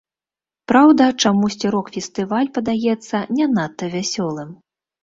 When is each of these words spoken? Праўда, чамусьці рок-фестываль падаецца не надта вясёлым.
Праўда, 0.71 1.03
чамусьці 1.25 1.71
рок-фестываль 1.77 2.53
падаецца 2.59 3.17
не 3.39 3.45
надта 3.57 3.93
вясёлым. 3.95 4.61